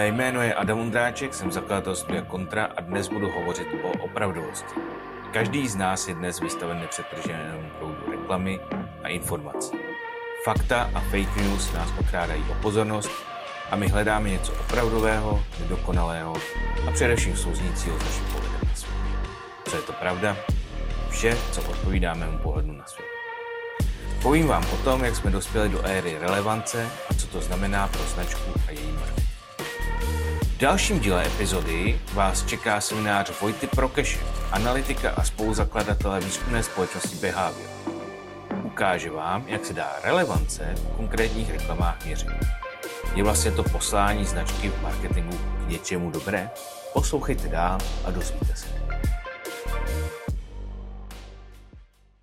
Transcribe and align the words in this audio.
Mé 0.00 0.08
jméno 0.08 0.42
je 0.42 0.54
Adam 0.54 0.78
Undráček, 0.78 1.34
jsem 1.34 1.52
zakladatel 1.52 1.96
studia 1.96 2.22
Kontra 2.22 2.68
a 2.76 2.80
dnes 2.80 3.08
budu 3.08 3.30
hovořit 3.30 3.68
o 3.82 3.88
opravdovosti. 3.88 4.74
Každý 5.32 5.68
z 5.68 5.76
nás 5.76 6.08
je 6.08 6.14
dnes 6.14 6.40
vystaven 6.40 6.80
nepřetrženému 6.80 7.70
proudu 7.78 8.10
reklamy 8.10 8.60
a 9.02 9.08
informací. 9.08 9.76
Fakta 10.44 10.90
a 10.94 11.00
fake 11.00 11.36
news 11.36 11.72
nás 11.72 11.88
okrádají 12.00 12.44
o 12.50 12.54
pozornost 12.54 13.10
a 13.70 13.76
my 13.76 13.88
hledáme 13.88 14.30
něco 14.30 14.52
opravdového, 14.52 15.42
nedokonalého 15.60 16.34
a 16.88 16.90
především 16.90 17.36
souznícího 17.36 18.00
s 18.00 18.04
naším 18.04 18.24
pohledem 18.24 18.60
na 18.68 18.74
svět. 18.74 18.94
Co 19.64 19.76
je 19.76 19.82
to 19.82 19.92
pravda? 19.92 20.36
Vše, 21.10 21.36
co 21.52 21.62
odpovídá 21.62 22.14
mému 22.14 22.38
pohledu 22.38 22.72
na 22.72 22.86
svět. 22.86 23.08
Povím 24.22 24.46
vám 24.46 24.64
o 24.74 24.76
tom, 24.76 25.04
jak 25.04 25.16
jsme 25.16 25.30
dospěli 25.30 25.68
do 25.68 25.82
éry 25.86 26.18
relevance 26.20 26.90
a 27.10 27.14
co 27.14 27.26
to 27.26 27.40
znamená 27.40 27.88
pro 27.88 28.02
značku 28.02 28.50
a 28.68 28.70
její 28.70 28.92
marketing. 28.92 29.29
Dalším 30.60 31.00
díle 31.00 31.26
epizody 31.26 32.00
vás 32.12 32.46
čeká 32.46 32.80
seminář 32.80 33.40
Vojty 33.40 33.66
Prokeše, 33.66 34.18
analytika 34.52 35.10
a 35.10 35.24
spoluzakladatele 35.24 36.20
výzkumné 36.20 36.62
společnosti 36.62 37.16
Behavior. 37.16 37.68
Ukáže 38.62 39.10
vám, 39.10 39.44
jak 39.48 39.64
se 39.64 39.72
dá 39.72 39.92
relevance 40.04 40.74
v 40.76 40.96
konkrétních 40.96 41.50
reklamách 41.50 42.04
měřit. 42.04 42.28
Je 43.14 43.22
vlastně 43.22 43.50
to 43.50 43.62
poslání 43.62 44.24
značky 44.24 44.68
v 44.68 44.82
marketingu 44.82 45.38
k 45.66 45.68
něčemu 45.68 46.10
dobré? 46.10 46.50
Poslouchejte 46.92 47.48
dál 47.48 47.78
a 48.04 48.10
dozvíte 48.10 48.56
se. 48.56 48.79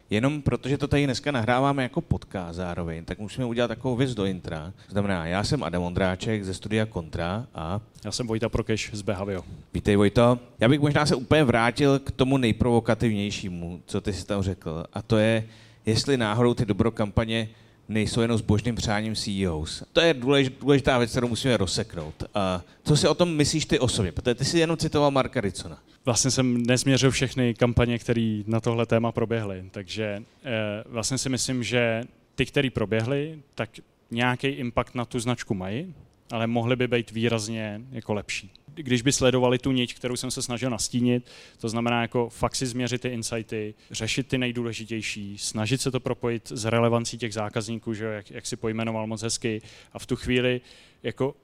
Jenom 0.10 0.42
protože 0.42 0.78
to 0.78 0.88
tady 0.88 1.06
dneska 1.06 1.32
nahráváme 1.32 1.84
jako 1.84 2.02
podcast 2.02 2.56
zároveň, 2.56 3.06
tak 3.06 3.20
musíme 3.20 3.46
udělat 3.46 3.68
takovou 3.68 3.96
věc 3.96 4.14
do 4.14 4.26
intra. 4.26 4.74
Znamená, 4.90 5.26
já 5.26 5.44
jsem 5.44 5.64
Adam 5.64 5.84
Ondráček 5.84 6.44
ze 6.44 6.54
studia 6.54 6.86
Kontra 6.86 7.48
a... 7.56 7.82
Já 8.06 8.12
jsem 8.12 8.28
Vojta 8.28 8.50
Prokeš 8.50 8.90
z 8.94 9.02
Behavio. 9.02 9.44
Vítej 9.74 9.96
Vojto. 9.96 10.40
Já 10.60 10.70
bych 10.70 10.80
možná 10.80 11.06
se 11.06 11.16
úplně 11.16 11.44
vrátil 11.44 12.00
k 12.00 12.12
tomu 12.12 12.38
nejprovokativnějšímu, 12.38 13.82
co 13.86 14.02
ty 14.02 14.14
jsi 14.14 14.26
tam 14.26 14.42
řekl. 14.42 14.86
A 14.94 15.02
to 15.02 15.18
je, 15.18 15.44
jestli 15.86 16.18
náhodou 16.18 16.54
ty 16.54 16.66
dobrokampaně 16.66 17.50
nejsou 17.90 18.22
jenom 18.22 18.38
zbožným 18.38 18.76
přáním 18.76 19.16
CEOs. 19.16 19.84
To 19.94 20.02
je 20.02 20.14
důležitá 20.60 20.98
věc, 20.98 21.12
kterou 21.12 21.28
musíme 21.28 21.58
rozseknout. 21.58 22.24
A 22.36 22.62
co 22.84 22.98
si 22.98 23.08
o 23.08 23.14
tom 23.14 23.36
myslíš 23.36 23.66
ty 23.66 23.80
osobně? 23.80 24.12
Protože 24.12 24.36
ty 24.36 24.46
jsi 24.46 24.60
jenom 24.60 24.78
citoval 24.78 25.12
Marka 25.12 25.42
Ricona. 25.42 25.80
Vlastně 26.06 26.32
jsem 26.32 26.66
nezměřil 26.66 27.12
všechny 27.12 27.54
kampaně, 27.54 28.00
které 28.00 28.42
na 28.48 28.60
tohle 28.60 28.86
téma 28.86 29.12
proběhly, 29.12 29.64
takže 29.72 30.24
eh, 30.46 30.84
vlastně 30.86 31.18
si 31.18 31.30
myslím, 31.30 31.64
že 31.64 32.04
ty, 32.36 32.46
které 32.46 32.70
proběhly, 32.70 33.40
tak 33.56 33.70
nějaký 34.12 34.48
impact 34.48 34.96
na 34.96 35.06
tu 35.06 35.20
značku 35.20 35.54
mají, 35.54 35.94
ale 36.32 36.48
mohly 36.48 36.76
by 36.76 36.88
být 36.88 37.12
výrazně 37.12 37.82
jako 37.92 38.14
lepší. 38.14 38.52
Když 38.78 39.02
by 39.02 39.12
sledovali 39.12 39.58
tu 39.58 39.72
niť, 39.72 39.96
kterou 39.96 40.16
jsem 40.16 40.32
se 40.32 40.42
snažil 40.42 40.70
nastínit, 40.70 41.26
to 41.60 41.70
znamená 41.70 42.02
jako 42.02 42.30
fakt 42.30 42.56
si 42.56 42.66
změřit 42.66 43.02
ty 43.02 43.08
insighty, 43.08 43.74
řešit 43.92 44.28
ty 44.28 44.38
nejdůležitější, 44.38 45.38
snažit 45.38 45.82
se 45.82 45.92
to 45.92 46.00
propojit 46.00 46.52
s 46.56 46.66
relevancí 46.66 47.18
těch 47.18 47.34
zákazníků, 47.34 47.94
že 47.94 48.06
jak, 48.06 48.32
jak 48.32 48.46
si 48.46 48.56
pojmenoval 48.56 49.08
moc 49.08 49.22
hezky, 49.22 49.62
a 49.94 50.00
v 50.00 50.06
tu 50.06 50.16
chvíli 50.16 50.62
jako 51.04 51.36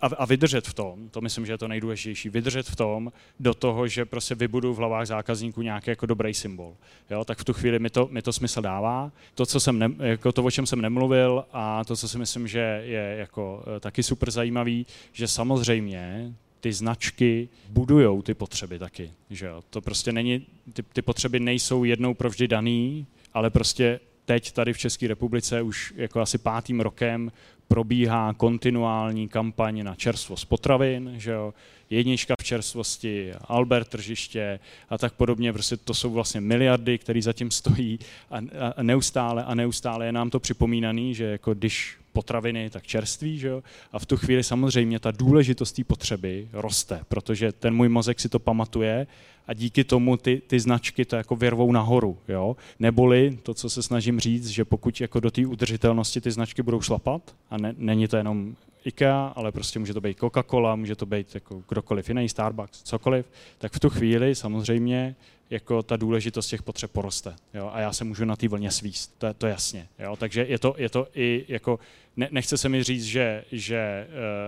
a, 0.00 0.06
a 0.06 0.24
vydržet 0.24 0.68
v 0.68 0.74
tom, 0.74 1.08
to 1.08 1.20
myslím, 1.20 1.46
že 1.46 1.52
je 1.52 1.58
to 1.58 1.68
nejdůležitější, 1.68 2.28
vydržet 2.28 2.66
v 2.66 2.76
tom 2.76 3.12
do 3.40 3.54
toho, 3.54 3.88
že 3.88 4.04
prostě 4.04 4.34
vybudu 4.34 4.74
v 4.74 4.76
hlavách 4.76 5.06
zákazníků 5.06 5.62
nějaký 5.62 5.90
jako 5.90 6.06
dobrý 6.06 6.34
symbol. 6.34 6.74
Jo, 7.10 7.24
tak 7.24 7.38
v 7.38 7.44
tu 7.44 7.52
chvíli 7.52 7.78
mi 7.78 7.90
to, 7.90 8.08
mi 8.10 8.22
to 8.22 8.32
smysl 8.32 8.62
dává. 8.62 9.12
To, 9.34 9.46
co 9.46 9.60
jsem 9.60 9.78
ne, 9.78 9.90
jako 9.98 10.32
to, 10.32 10.44
o 10.44 10.50
čem 10.50 10.66
jsem 10.66 10.80
nemluvil 10.80 11.44
a 11.52 11.84
to, 11.84 11.96
co 11.96 12.08
si 12.08 12.18
myslím, 12.18 12.48
že 12.48 12.82
je 12.84 13.16
jako 13.18 13.64
eh, 13.76 13.80
taky 13.80 14.02
super 14.02 14.30
zajímavý, 14.30 14.86
že 15.12 15.28
samozřejmě 15.28 16.34
ty 16.62 16.72
značky 16.72 17.48
budujou 17.68 18.22
ty 18.22 18.34
potřeby 18.34 18.78
taky. 18.78 19.12
Že 19.30 19.46
jo? 19.46 19.62
To 19.70 19.80
prostě 19.80 20.12
není, 20.12 20.46
ty, 20.72 20.82
ty 20.82 21.02
potřeby 21.02 21.40
nejsou 21.40 21.84
jednou 21.84 22.14
provždy 22.14 22.48
daný, 22.48 23.06
ale 23.34 23.50
prostě 23.50 24.00
teď 24.24 24.52
tady 24.52 24.72
v 24.72 24.78
České 24.78 25.08
republice 25.08 25.62
už 25.62 25.94
jako 25.96 26.20
asi 26.20 26.38
pátým 26.38 26.80
rokem 26.80 27.32
probíhá 27.68 28.32
kontinuální 28.32 29.28
kampaň 29.28 29.84
na 29.84 29.94
čerstvost 29.94 30.48
potravin, 30.48 31.14
že 31.16 31.30
jo, 31.30 31.54
jednička 31.90 32.34
v 32.40 32.44
čerstvosti, 32.44 33.32
Albert 33.40 33.88
tržiště 33.88 34.60
a 34.88 34.98
tak 34.98 35.12
podobně. 35.12 35.52
Prostě 35.52 35.76
to 35.76 35.94
jsou 35.94 36.10
vlastně 36.10 36.40
miliardy, 36.40 36.98
které 36.98 37.22
zatím 37.22 37.50
stojí 37.50 37.98
a, 38.30 38.36
a 38.76 38.82
neustále 38.82 39.44
a 39.44 39.54
neustále 39.54 40.06
je 40.06 40.12
nám 40.12 40.30
to 40.30 40.40
připomínaný, 40.40 41.14
že 41.14 41.24
jako 41.24 41.54
když 41.54 41.96
potraviny, 42.12 42.70
tak 42.70 42.86
čerství, 42.86 43.38
že 43.38 43.48
jo? 43.48 43.62
A 43.92 43.98
v 43.98 44.06
tu 44.06 44.16
chvíli 44.16 44.44
samozřejmě 44.44 45.00
ta 45.00 45.10
důležitost 45.10 45.72
té 45.72 45.84
potřeby 45.84 46.48
roste, 46.52 47.00
protože 47.08 47.52
ten 47.52 47.74
můj 47.74 47.88
mozek 47.88 48.20
si 48.20 48.28
to 48.28 48.38
pamatuje 48.38 49.06
a 49.46 49.54
díky 49.54 49.84
tomu 49.84 50.16
ty, 50.16 50.42
ty 50.46 50.60
značky 50.60 51.04
to 51.04 51.16
jako 51.16 51.36
vyrvou 51.36 51.72
nahoru, 51.72 52.18
jo? 52.28 52.56
Neboli 52.78 53.38
to, 53.42 53.54
co 53.54 53.70
se 53.70 53.82
snažím 53.82 54.20
říct, 54.20 54.48
že 54.48 54.64
pokud 54.64 55.00
jako 55.00 55.20
do 55.20 55.30
té 55.30 55.46
udržitelnosti 55.46 56.20
ty 56.20 56.30
značky 56.30 56.62
budou 56.62 56.80
šlapat 56.80 57.34
a 57.50 57.58
ne, 57.58 57.74
není 57.78 58.08
to 58.08 58.16
jenom 58.16 58.56
IKEA, 58.84 59.32
ale 59.36 59.52
prostě 59.52 59.78
může 59.78 59.94
to 59.94 60.00
být 60.00 60.18
Coca-Cola, 60.18 60.76
může 60.76 60.96
to 60.96 61.06
být 61.06 61.34
jako 61.34 61.62
kdokoliv 61.68 62.08
jiný, 62.08 62.28
Starbucks, 62.28 62.82
cokoliv, 62.82 63.26
tak 63.58 63.72
v 63.72 63.80
tu 63.80 63.90
chvíli 63.90 64.34
samozřejmě 64.34 65.16
jako 65.52 65.82
ta 65.82 65.96
důležitost 65.96 66.46
těch 66.46 66.62
potřeb 66.62 66.90
poroste. 66.90 67.34
Jo? 67.54 67.70
A 67.72 67.80
já 67.80 67.92
se 67.92 68.04
můžu 68.04 68.24
na 68.24 68.36
té 68.36 68.48
vlně 68.48 68.70
svíst, 68.70 69.14
to, 69.18 69.34
to 69.34 69.46
jasně. 69.46 69.88
Jo? 69.98 70.16
Takže 70.16 70.46
je 70.48 70.58
to, 70.58 70.74
je 70.78 70.88
to 70.88 71.08
i 71.14 71.44
jako, 71.48 71.78
ne, 72.16 72.28
nechce 72.30 72.56
se 72.56 72.68
mi 72.68 72.82
říct, 72.82 73.04
že, 73.04 73.44
že 73.52 74.06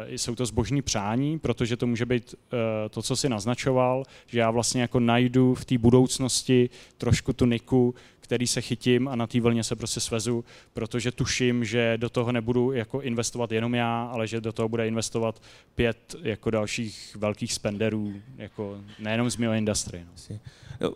uh, 0.09 0.15
jsou 0.15 0.34
to 0.34 0.47
zbožní 0.47 0.83
přání, 0.83 1.39
protože 1.39 1.77
to 1.77 1.87
může 1.87 2.06
být 2.06 2.34
uh, 2.34 2.59
to, 2.91 3.03
co 3.03 3.16
si 3.16 3.28
naznačoval, 3.28 4.05
že 4.27 4.39
já 4.39 4.51
vlastně 4.51 4.83
jako 4.83 5.01
najdu 5.01 5.55
v 5.55 5.65
té 5.65 5.78
budoucnosti 5.78 6.71
trošku 6.99 7.33
tu 7.33 7.47
niku, 7.47 7.95
který 8.24 8.46
se 8.46 8.60
chytím 8.60 9.08
a 9.08 9.16
na 9.16 9.26
té 9.26 9.40
vlně 9.40 9.64
se 9.64 9.76
prostě 9.76 10.00
svezu, 10.00 10.44
protože 10.72 11.12
tuším, 11.12 11.64
že 11.64 11.98
do 11.98 12.08
toho 12.08 12.32
nebudu 12.32 12.72
jako 12.72 13.00
investovat 13.00 13.52
jenom 13.52 13.74
já, 13.74 14.04
ale 14.12 14.26
že 14.26 14.40
do 14.40 14.52
toho 14.52 14.68
bude 14.68 14.88
investovat 14.88 15.42
pět 15.74 16.16
jako 16.22 16.50
dalších 16.50 17.16
velkých 17.20 17.52
spenderů, 17.52 18.12
jako 18.36 18.80
nejenom 18.98 19.30
z 19.30 19.36
mého 19.36 19.54
industry. 19.54 20.04
No. 20.04 20.38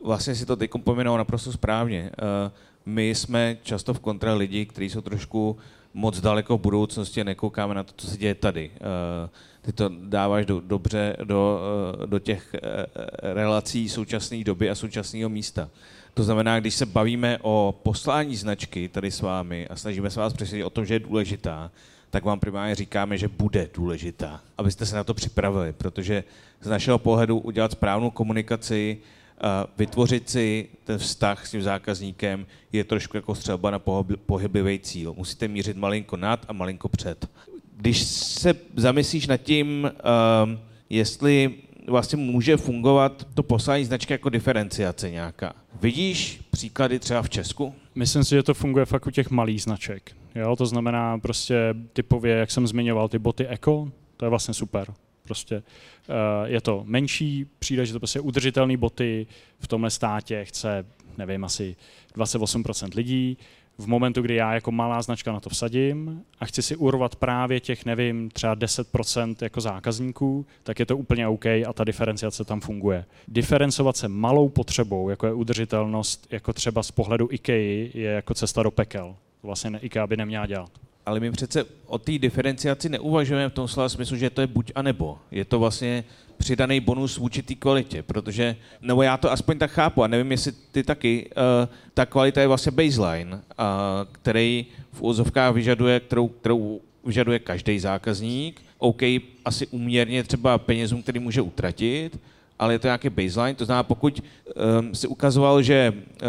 Vlastně 0.05 0.35
si 0.35 0.47
to 0.47 0.57
teď 0.57 0.71
pomenoval 0.85 1.19
naprosto 1.19 1.53
správně. 1.53 2.11
Eh, 2.13 2.51
my 2.87 3.09
jsme 3.09 3.57
často 3.63 3.95
v 3.95 4.01
kontra 4.01 4.35
lidi, 4.35 4.67
kteří 4.67 4.91
jsou 4.91 5.01
trošku 5.01 5.57
moc 5.95 6.21
daleko 6.21 6.59
v 6.59 6.61
budoucnosti 6.61 7.21
a 7.21 7.25
nekoukáme 7.25 7.75
na 7.75 7.83
to, 7.83 7.93
co 7.97 8.07
se 8.07 8.17
děje 8.17 8.35
tady. 8.35 8.71
Eh, 8.75 9.29
ty 9.61 9.73
to 9.73 9.91
dáváš 10.03 10.47
do, 10.47 10.61
dobře 10.61 11.17
do, 11.25 11.61
eh, 12.03 12.07
do 12.07 12.19
těch 12.19 12.55
relací 13.23 13.89
současné 13.89 14.45
doby 14.45 14.71
a 14.71 14.75
současného 14.75 15.29
místa. 15.29 15.69
To 16.19 16.25
znamená, 16.25 16.61
když 16.61 16.75
se 16.75 16.87
bavíme 16.87 17.39
o 17.43 17.81
poslání 17.83 18.37
značky 18.37 18.89
tady 18.89 19.11
s 19.11 19.21
vámi 19.21 19.69
a 19.69 19.77
snažíme 19.77 20.11
se 20.11 20.21
vás 20.21 20.33
přesvědčit 20.33 20.65
o 20.65 20.71
tom, 20.71 20.87
že 20.87 20.95
je 20.95 21.01
důležitá, 21.01 21.71
tak 22.11 22.25
vám 22.25 22.41
primárně 22.41 22.75
říkáme, 22.75 23.19
že 23.19 23.29
bude 23.29 23.71
důležitá, 23.75 24.41
abyste 24.59 24.87
se 24.87 24.97
na 24.97 25.05
to 25.05 25.15
připravili, 25.15 25.73
protože 25.73 26.25
z 26.61 26.69
našeho 26.69 26.99
pohledu 26.99 27.39
udělat 27.39 27.73
správnou 27.73 28.11
komunikaci, 28.11 28.99
vytvořit 29.79 30.31
si 30.31 30.69
ten 30.85 30.99
vztah 30.99 31.47
s 31.47 31.51
tím 31.51 31.63
zákazníkem 31.63 32.47
je 32.73 32.85
trošku 32.85 33.17
jako 33.17 33.35
střelba 33.35 33.71
na 33.71 33.79
pohyblivý 34.27 34.79
cíl. 34.79 35.15
Musíte 35.17 35.49
mířit 35.49 35.77
malinko 35.77 36.17
nad 36.17 36.47
a 36.49 36.53
malinko 36.53 36.89
před. 36.89 37.31
Když 37.77 38.03
se 38.03 38.55
zamyslíš 38.77 39.27
nad 39.27 39.37
tím, 39.37 39.91
jestli 40.91 41.55
vlastně 41.89 42.17
může 42.17 42.57
fungovat 42.57 43.27
to 43.35 43.43
poslání 43.43 43.85
značky 43.85 44.13
jako 44.13 44.29
diferenciace 44.29 45.11
nějaká. 45.11 45.53
Vidíš 45.81 46.41
příklady 46.51 46.99
třeba 46.99 47.23
v 47.23 47.31
Česku? 47.31 47.75
Myslím 47.95 48.25
si, 48.25 48.31
že 48.35 48.43
to 48.43 48.55
funguje 48.55 48.85
fakt 48.85 49.07
u 49.07 49.11
těch 49.11 49.31
malých 49.31 49.63
značek. 49.63 50.17
Jo? 50.35 50.57
To 50.57 50.67
znamená 50.67 51.19
prostě 51.19 51.75
typově, 51.93 52.35
jak 52.35 52.51
jsem 52.51 52.67
zmiňoval, 52.67 53.09
ty 53.09 53.19
boty 53.19 53.47
Eco, 53.49 53.89
to 54.17 54.25
je 54.25 54.29
vlastně 54.29 54.55
super. 54.55 54.93
Prostě 55.25 55.57
uh, 55.57 55.63
je 56.45 56.61
to 56.61 56.83
menší, 56.87 57.47
přijde, 57.59 57.87
že 57.87 57.93
to 57.93 58.01
prostě 58.01 58.21
udržitelné 58.21 58.77
boty 58.77 59.27
v 59.59 59.69
tomhle 59.69 59.91
státě 59.91 60.45
chce, 60.45 60.87
nevím, 61.19 61.45
asi 61.45 61.77
28% 62.17 62.97
lidí, 62.97 63.39
v 63.79 63.87
momentu, 63.87 64.23
kdy 64.23 64.35
já 64.35 64.55
jako 64.55 64.73
malá 64.73 65.03
značka 65.03 65.33
na 65.33 65.41
to 65.41 65.51
vsadím 65.51 66.23
a 66.41 66.47
chci 66.47 66.63
si 66.63 66.77
urvat 66.77 67.17
právě 67.17 67.61
těch, 67.61 67.85
nevím, 67.85 68.31
třeba 68.31 68.57
10% 68.57 69.37
jako 69.41 69.61
zákazníků, 69.61 70.47
tak 70.63 70.79
je 70.79 70.87
to 70.87 70.97
úplně 70.97 71.29
OK 71.29 71.47
a 71.47 71.73
ta 71.75 71.85
diferenciace 71.85 72.45
tam 72.45 72.61
funguje. 72.61 73.05
Diferencovat 73.29 73.97
se 73.97 74.09
malou 74.09 74.49
potřebou, 74.49 75.09
jako 75.09 75.27
je 75.27 75.33
udržitelnost, 75.33 76.27
jako 76.31 76.53
třeba 76.53 76.83
z 76.83 76.91
pohledu 76.91 77.29
IKEA, 77.31 77.91
je 77.95 78.11
jako 78.11 78.35
cesta 78.35 78.63
do 78.63 78.71
pekel. 78.71 79.17
Vlastně 79.43 79.79
IKEA 79.83 80.07
by 80.07 80.17
neměla 80.17 80.47
dělat 80.47 80.71
ale 81.09 81.21
my 81.21 81.31
přece 81.31 81.65
o 81.87 81.99
té 81.99 82.19
diferenciaci 82.19 82.89
neuvažujeme 82.89 83.49
v 83.49 83.53
tom 83.53 83.69
slova 83.69 83.89
smyslu, 83.89 84.17
že 84.17 84.31
to 84.31 84.41
je 84.41 84.47
buď 84.47 84.73
a 84.75 84.83
nebo. 84.83 85.19
Je 85.31 85.45
to 85.45 85.59
vlastně 85.59 86.05
přidaný 86.39 86.81
bonus 86.81 87.19
vůči 87.19 87.43
té 87.43 87.55
kvalitě, 87.55 88.03
protože, 88.03 88.57
nebo 88.81 89.03
já 89.03 89.17
to 89.17 89.33
aspoň 89.33 89.59
tak 89.59 89.71
chápu, 89.71 90.03
a 90.03 90.07
nevím, 90.07 90.31
jestli 90.31 90.53
ty 90.73 90.83
taky, 90.83 91.31
uh, 91.37 91.75
ta 91.95 92.07
kvalita 92.07 92.41
je 92.41 92.47
vlastně 92.47 92.73
baseline, 92.73 93.35
uh, 93.35 93.41
který 94.13 94.67
v 94.93 95.03
úzovkách 95.03 95.55
vyžaduje, 95.55 96.01
kterou, 96.01 96.29
kterou 96.29 96.81
vyžaduje 97.05 97.39
každý 97.39 97.79
zákazník. 97.79 98.63
OK, 98.79 99.03
asi 99.45 99.67
uměrně 99.67 100.23
třeba 100.25 100.59
penězům, 100.59 101.03
který 101.03 101.19
může 101.21 101.43
utratit, 101.43 102.19
ale 102.59 102.75
je 102.75 102.79
to 102.79 102.87
nějaký 102.87 103.09
baseline, 103.11 103.55
to 103.55 103.65
znamená, 103.65 103.83
pokud 103.83 104.23
um, 104.81 104.95
si 104.95 105.07
ukazoval, 105.07 105.63
že 105.63 105.93
uh, 105.93 106.29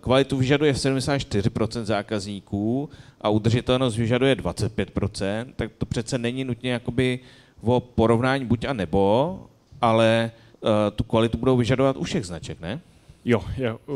kvalitu 0.00 0.36
vyžaduje 0.36 0.72
74% 0.72 1.84
zákazníků 1.84 2.90
a 3.20 3.28
udržitelnost 3.28 3.96
vyžaduje 3.96 4.34
25%, 4.34 5.46
tak 5.56 5.70
to 5.78 5.86
přece 5.86 6.18
není 6.18 6.44
nutně 6.44 6.70
jakoby 6.70 7.20
o 7.62 7.80
porovnání 7.80 8.44
buď 8.44 8.64
a 8.64 8.72
nebo, 8.72 9.38
ale 9.80 10.30
uh, 10.60 10.70
tu 10.96 11.04
kvalitu 11.04 11.38
budou 11.38 11.56
vyžadovat 11.56 11.96
u 11.96 12.02
všech 12.02 12.26
značek, 12.26 12.60
ne? 12.60 12.80
Jo, 13.28 13.44
jo, 13.56 13.78
eh, 13.88 13.92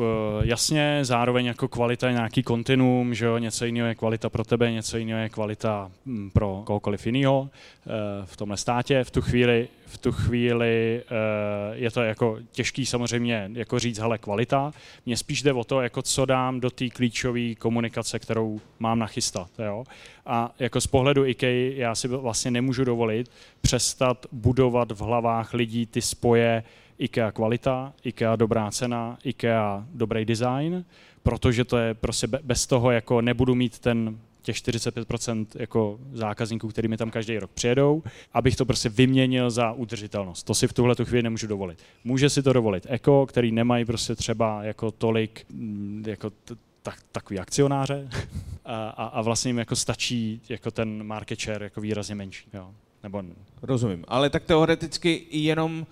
jasně, 0.47 0.99
zároveň 1.03 1.47
jako 1.47 1.69
kvalita 1.69 2.07
je 2.07 2.13
nějaký 2.13 2.43
kontinuum, 2.43 3.15
že 3.15 3.27
jo, 3.27 3.39
něco 3.39 3.65
jiného 3.65 3.89
je 3.89 3.95
kvalita 3.95 4.31
pro 4.31 4.45
tebe, 4.45 4.73
něco 4.73 4.99
jiného 4.99 5.21
je 5.21 5.29
kvalita 5.29 5.91
hm, 6.07 6.31
pro 6.31 6.63
kohokoliv 6.67 7.07
jiného 7.07 7.49
eh, 7.51 7.91
v 8.25 8.37
tomhle 8.37 8.57
státě. 8.57 9.05
V 9.05 9.11
tu 9.11 9.21
chvíli, 9.23 9.69
v 9.87 9.99
tu 9.99 10.13
chvíli 10.13 11.03
eh, 11.03 11.77
je 11.77 11.91
to 11.91 12.03
jako 12.03 12.39
těžký 12.51 12.87
samozřejmě 12.87 13.51
jako 13.53 13.79
říct, 13.79 13.99
hele, 13.99 14.19
kvalita. 14.19 14.73
Mně 15.07 15.17
spíš 15.17 15.43
jde 15.43 15.53
o 15.53 15.65
to, 15.65 15.81
jako 15.81 16.03
co 16.03 16.25
dám 16.25 16.61
do 16.61 16.71
té 16.71 16.89
klíčové 16.89 17.55
komunikace, 17.55 18.19
kterou 18.19 18.61
mám 18.79 18.99
nachystat. 18.99 19.51
Jo? 19.59 19.85
A 20.27 20.55
jako 20.59 20.81
z 20.81 20.87
pohledu 20.87 21.27
IKEA 21.27 21.75
já 21.77 21.95
si 21.95 22.09
vlastně 22.09 22.51
nemůžu 22.51 22.85
dovolit 22.85 23.31
přestat 23.61 24.27
budovat 24.33 24.93
v 24.93 25.01
hlavách 25.01 25.55
lidí 25.55 25.87
ty 25.87 26.03
spoje, 26.03 26.63
IKEA 26.99 27.33
kvalita, 27.33 27.93
IKEA 28.05 28.37
dobrá 28.37 28.71
cena, 28.71 29.19
IKEA 29.25 29.87
dobrý 29.95 30.25
design, 30.25 30.85
protože 31.23 31.65
to 31.65 31.79
je 31.79 31.95
prostě 31.95 32.27
bez 32.27 32.67
toho 32.67 32.91
jako 32.91 33.21
nebudu 33.21 33.55
mít 33.55 33.79
ten 33.79 34.19
těch 34.43 34.57
45% 34.57 35.47
jako 35.55 35.99
zákazníků, 36.13 36.69
který 36.69 36.89
mi 36.89 36.97
tam 36.97 37.11
každý 37.11 37.39
rok 37.39 37.51
přijedou, 37.51 38.03
abych 38.33 38.57
to 38.57 38.65
prostě 38.65 38.89
vyměnil 38.89 39.51
za 39.51 39.73
udržitelnost. 39.73 40.43
To 40.43 40.55
si 40.55 40.69
v 40.69 40.73
tuhle 40.73 40.95
tu 40.95 41.05
chvíli 41.05 41.23
nemůžu 41.23 41.47
dovolit. 41.47 41.79
Může 42.05 42.31
si 42.31 42.43
to 42.43 42.53
dovolit 42.53 42.87
Eko, 42.89 43.27
který 43.27 43.53
nemají 43.53 43.85
prostě 43.85 44.15
třeba 44.15 44.65
jako 44.65 44.91
tolik 44.91 45.47
mm, 45.51 46.05
jako 46.07 46.31
t- 46.31 46.55
tak, 46.83 46.99
takový 47.13 47.39
akcionáře 47.39 48.09
a, 48.65 48.89
a, 48.89 49.07
a 49.07 49.23
vlastně 49.23 49.49
jim 49.49 49.59
jako 49.59 49.77
stačí 49.77 50.41
jako 50.49 50.71
ten 50.71 51.03
market 51.03 51.41
share 51.41 51.65
jako 51.65 51.81
výrazně 51.81 52.15
menší. 52.15 52.49
Jo. 52.55 52.71
Nebo... 53.03 53.23
Rozumím, 53.63 54.05
ale 54.09 54.31
tak 54.31 54.45
teoreticky 54.45 55.27
jenom 55.31 55.87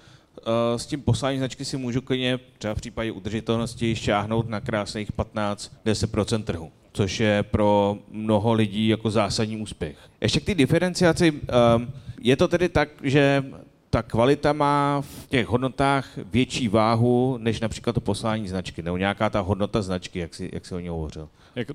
s 0.77 0.87
tím 0.87 1.03
posláním 1.03 1.39
značky 1.39 1.65
si 1.65 1.77
můžu 1.77 2.01
klidně 2.01 2.39
třeba 2.59 2.75
v 2.75 2.77
případě 2.77 3.13
udržitelnosti 3.13 3.97
šáhnout 3.97 4.49
na 4.49 4.61
krásných 4.61 5.13
15-10% 5.13 6.43
trhu, 6.43 6.71
což 6.93 7.21
je 7.21 7.43
pro 7.43 7.99
mnoho 8.11 8.53
lidí 8.53 8.89
jako 8.89 9.11
zásadní 9.11 9.57
úspěch. 9.57 9.97
Ještě 10.21 10.41
k 10.41 10.45
té 10.45 10.55
diferenciaci, 10.55 11.33
ehm, 11.49 11.93
je 12.21 12.37
to 12.37 12.49
tedy 12.49 12.69
tak, 12.69 12.89
že 13.03 13.45
ta 13.91 14.03
kvalita 14.03 14.53
má 14.53 15.01
v 15.01 15.27
těch 15.29 15.47
hodnotách 15.47 16.19
větší 16.33 16.69
váhu 16.69 17.39
než 17.41 17.61
například 17.61 17.93
to 17.93 18.01
poslání 18.01 18.49
značky, 18.49 18.83
nebo 18.83 18.97
nějaká 18.97 19.31
ta 19.31 19.41
hodnota 19.41 19.83
značky, 19.83 20.19
jak 20.19 20.35
si, 20.35 20.51
jak 20.53 20.67
si 20.67 20.75
o 20.75 20.79
ní 20.79 20.89
hovořil. 20.89 21.29
Jak, 21.57 21.69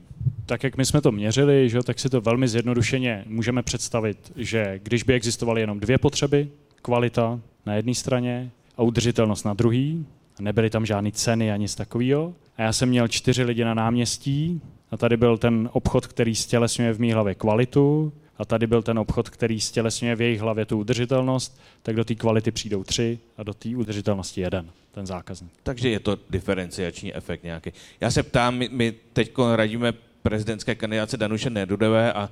tak 0.45 0.63
jak 0.63 0.77
my 0.77 0.85
jsme 0.85 1.01
to 1.01 1.11
měřili, 1.11 1.69
že, 1.69 1.83
tak 1.83 1.99
si 1.99 2.09
to 2.09 2.21
velmi 2.21 2.47
zjednodušeně 2.47 3.23
můžeme 3.27 3.63
představit, 3.63 4.31
že 4.35 4.79
když 4.83 5.03
by 5.03 5.13
existovaly 5.13 5.61
jenom 5.61 5.79
dvě 5.79 5.97
potřeby, 5.97 6.49
kvalita 6.81 7.39
na 7.65 7.73
jedné 7.73 7.95
straně 7.95 8.51
a 8.77 8.83
udržitelnost 8.83 9.43
na 9.43 9.53
druhý. 9.53 10.05
Nebyly 10.39 10.69
tam 10.69 10.85
žádné 10.85 11.11
ceny 11.11 11.51
ani 11.51 11.61
nic 11.61 11.75
takového. 11.75 12.33
A 12.57 12.61
já 12.61 12.73
jsem 12.73 12.89
měl 12.89 13.07
čtyři 13.07 13.43
lidi 13.43 13.63
na 13.63 13.73
náměstí 13.73 14.61
a 14.91 14.97
tady 14.97 15.17
byl 15.17 15.37
ten 15.37 15.69
obchod, 15.73 16.07
který 16.07 16.35
stělesňuje 16.35 16.93
v 16.93 16.99
mý 16.99 17.11
hlavě 17.13 17.35
kvalitu 17.35 18.13
a 18.37 18.45
tady 18.45 18.67
byl 18.67 18.81
ten 18.81 18.99
obchod, 18.99 19.29
který 19.29 19.61
stělesňuje 19.61 20.15
v 20.15 20.21
jejich 20.21 20.39
hlavě 20.39 20.65
tu 20.65 20.79
udržitelnost, 20.79 21.59
tak 21.83 21.95
do 21.95 22.05
té 22.05 22.15
kvality 22.15 22.51
přijdou 22.51 22.83
tři 22.83 23.19
a 23.37 23.43
do 23.43 23.53
té 23.53 23.69
udržitelnosti 23.75 24.41
jeden, 24.41 24.69
ten 24.91 25.05
zákazník. 25.05 25.51
Takže 25.63 25.89
je 25.89 25.99
to 25.99 26.17
diferenciační 26.29 27.15
efekt 27.15 27.43
nějaký. 27.43 27.71
Já 28.01 28.11
se 28.11 28.23
ptám, 28.23 28.61
my, 28.69 28.93
teď 29.13 29.31
radíme 29.55 29.93
prezidentské 30.23 30.75
kandidáce 30.75 31.17
Danuše 31.17 31.49
Nedudové 31.49 32.13
a 32.13 32.29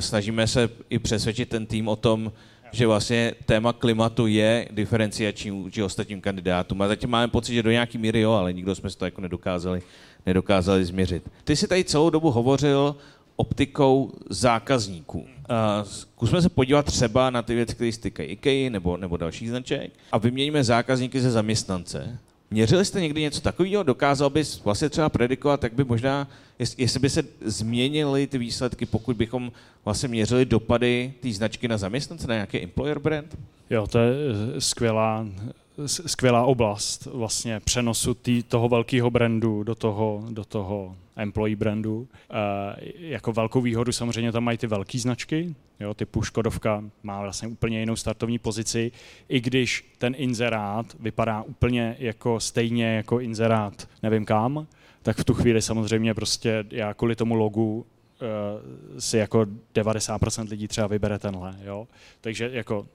snažíme 0.00 0.46
se 0.46 0.68
i 0.90 0.98
přesvědčit 0.98 1.48
ten 1.48 1.66
tým 1.66 1.88
o 1.88 1.96
tom, 1.96 2.32
že 2.74 2.86
vlastně 2.86 3.34
téma 3.46 3.72
klimatu 3.72 4.26
je 4.26 4.68
diferenciační 4.70 5.50
vůči 5.50 5.82
ostatním 5.82 6.20
kandidátům. 6.20 6.82
A 6.82 6.88
zatím 6.88 7.10
máme 7.10 7.28
pocit, 7.28 7.54
že 7.54 7.62
do 7.62 7.70
nějaký 7.70 7.98
míry 7.98 8.20
jo, 8.20 8.32
ale 8.32 8.52
nikdo 8.52 8.74
jsme 8.74 8.90
si 8.90 8.98
to 8.98 9.04
jako 9.04 9.20
nedokázali, 9.20 9.82
nedokázali 10.26 10.84
změřit. 10.84 11.22
Ty 11.44 11.56
jsi 11.56 11.68
tady 11.68 11.84
celou 11.84 12.10
dobu 12.10 12.30
hovořil 12.30 12.96
optikou 13.36 14.12
zákazníků. 14.30 15.26
Zkusme 15.82 16.42
se 16.42 16.48
podívat 16.48 16.86
třeba 16.86 17.30
na 17.30 17.42
ty 17.42 17.54
věci, 17.54 17.74
které 17.74 17.92
se 17.92 18.00
týkají 18.00 18.28
IKEA 18.28 18.70
nebo, 18.70 18.96
nebo 18.96 19.16
dalších 19.16 19.48
značek 19.48 19.92
a 20.12 20.18
vyměníme 20.18 20.64
zákazníky 20.64 21.20
ze 21.20 21.30
zaměstnance. 21.30 22.18
Měřili 22.54 22.84
jste 22.84 23.00
někdy 23.00 23.20
něco 23.20 23.40
takového? 23.40 23.82
Dokázal 23.82 24.30
bys 24.30 24.64
vlastně 24.64 24.88
třeba 24.88 25.08
predikovat, 25.08 25.62
jak 25.62 25.72
by 25.72 25.84
možná, 25.84 26.28
jestli 26.58 27.00
by 27.00 27.10
se 27.10 27.22
změnily 27.44 28.26
ty 28.26 28.38
výsledky, 28.38 28.86
pokud 28.86 29.16
bychom 29.16 29.52
vlastně 29.84 30.08
měřili 30.08 30.44
dopady 30.44 31.14
té 31.20 31.32
značky 31.32 31.68
na 31.68 31.78
zaměstnance, 31.78 32.26
na 32.26 32.34
nějaký 32.34 32.62
employer 32.62 32.98
brand? 32.98 33.38
Jo, 33.70 33.86
to 33.86 33.98
je 33.98 34.12
eh, 34.56 34.60
skvělá, 34.60 35.26
skvělá 35.86 36.44
oblast 36.44 37.06
vlastně 37.06 37.60
přenosu 37.60 38.14
tý, 38.14 38.42
toho 38.42 38.68
velkého 38.68 39.10
brandu 39.10 39.62
do 39.62 39.74
toho, 39.74 40.24
do 40.30 40.44
toho 40.44 40.96
employee 41.16 41.56
brandu. 41.56 42.08
E, 42.30 43.08
jako 43.08 43.32
velkou 43.32 43.60
výhodu 43.60 43.92
samozřejmě 43.92 44.32
tam 44.32 44.44
mají 44.44 44.58
ty 44.58 44.66
velké 44.66 44.98
značky, 44.98 45.54
jo, 45.80 45.94
typu 45.94 46.22
Škodovka 46.22 46.84
má 47.02 47.20
vlastně 47.20 47.48
úplně 47.48 47.80
jinou 47.80 47.96
startovní 47.96 48.38
pozici, 48.38 48.92
i 49.28 49.40
když 49.40 49.84
ten 49.98 50.14
inzerát 50.16 50.86
vypadá 51.00 51.42
úplně 51.42 51.96
jako 51.98 52.40
stejně 52.40 52.86
jako 52.96 53.20
inzerát 53.20 53.88
nevím 54.02 54.24
kam, 54.24 54.66
tak 55.02 55.18
v 55.18 55.24
tu 55.24 55.34
chvíli 55.34 55.62
samozřejmě 55.62 56.14
prostě 56.14 56.64
já 56.70 56.94
kvůli 56.94 57.16
tomu 57.16 57.34
logu 57.34 57.76
uh, 57.76 58.98
si 58.98 59.18
jako 59.18 59.46
90% 59.74 60.48
lidí 60.48 60.68
třeba 60.68 60.86
vybere 60.86 61.18
tenhle. 61.18 61.56
Jo? 61.64 61.88
Takže 62.20 62.50
jako 62.52 62.80
uh, 62.80 62.86